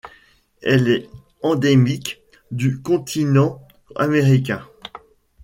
Elle 0.63 0.87
est 0.89 1.09
endémique 1.43 2.23
du 2.49 2.81
continent 2.81 3.61
américain. 3.95 4.65